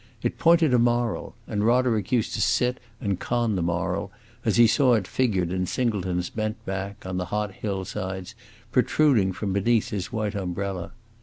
It 0.23 0.39
pointed 0.39 0.73
a 0.73 0.79
moral, 0.79 1.35
and 1.45 1.63
Roderick 1.63 2.11
used 2.11 2.33
to 2.33 2.41
sit 2.41 2.79
and 2.99 3.19
con 3.19 3.55
the 3.55 3.61
moral 3.61 4.11
as 4.43 4.55
he 4.57 4.65
saw 4.65 4.95
it 4.95 5.05
figured 5.07 5.51
in 5.51 5.67
Singleton's 5.67 6.31
bent 6.31 6.57
back, 6.65 7.05
on 7.05 7.17
the 7.17 7.25
hot 7.25 7.51
hill 7.53 7.85
sides, 7.85 8.33
protruding 8.71 9.31
from 9.31 9.53
beneath 9.53 9.89
his 9.89 10.11
white 10.11 10.33
umbrella. 10.33 10.91